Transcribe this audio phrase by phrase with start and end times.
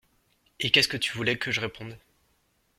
[0.59, 1.95] Et qu’est-ce que tu voulais que je réponde?